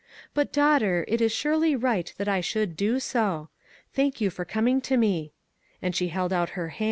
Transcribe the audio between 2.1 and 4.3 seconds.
that I should do so. Thank